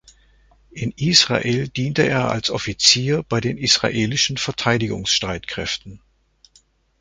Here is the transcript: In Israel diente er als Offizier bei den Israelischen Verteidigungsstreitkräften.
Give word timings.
In 0.71 0.93
Israel 0.97 1.67
diente 1.67 2.01
er 2.01 2.31
als 2.31 2.49
Offizier 2.49 3.21
bei 3.21 3.39
den 3.39 3.59
Israelischen 3.59 4.37
Verteidigungsstreitkräften. 4.37 6.01